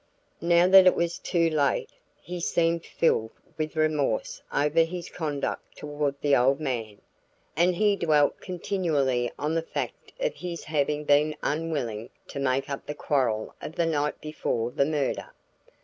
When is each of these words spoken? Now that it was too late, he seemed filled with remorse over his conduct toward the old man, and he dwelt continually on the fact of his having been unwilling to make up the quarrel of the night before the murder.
Now 0.41 0.67
that 0.67 0.87
it 0.87 0.95
was 0.95 1.19
too 1.19 1.51
late, 1.51 1.91
he 2.19 2.39
seemed 2.39 2.87
filled 2.87 3.29
with 3.55 3.75
remorse 3.75 4.41
over 4.51 4.79
his 4.81 5.09
conduct 5.11 5.77
toward 5.77 6.15
the 6.21 6.35
old 6.35 6.59
man, 6.59 6.99
and 7.55 7.75
he 7.75 7.95
dwelt 7.95 8.39
continually 8.41 9.31
on 9.37 9.53
the 9.53 9.61
fact 9.61 10.11
of 10.19 10.33
his 10.33 10.63
having 10.63 11.03
been 11.03 11.35
unwilling 11.43 12.09
to 12.29 12.39
make 12.39 12.67
up 12.67 12.87
the 12.87 12.95
quarrel 12.95 13.53
of 13.61 13.75
the 13.75 13.85
night 13.85 14.19
before 14.21 14.71
the 14.71 14.85
murder. 14.87 15.29